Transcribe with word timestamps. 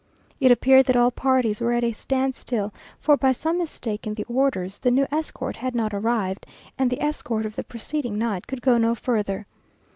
It 0.39 0.49
appeared 0.51 0.87
that 0.87 0.95
all 0.95 1.11
parties 1.11 1.61
were 1.61 1.73
at 1.73 1.83
a 1.83 1.91
standstill, 1.91 2.73
for, 2.99 3.15
by 3.15 3.31
some 3.33 3.59
mistake 3.59 4.07
in 4.07 4.15
the 4.15 4.23
orders, 4.23 4.79
the 4.79 4.89
new 4.89 5.05
escort 5.11 5.55
had 5.57 5.75
not 5.75 5.93
arrived, 5.93 6.47
and 6.75 6.89
the 6.89 7.03
escort 7.03 7.45
of 7.45 7.55
the 7.55 7.63
preceding 7.63 8.17
night 8.17 8.47
could 8.47 8.63
go 8.63 8.79
no 8.79 8.95
further. 8.95 9.45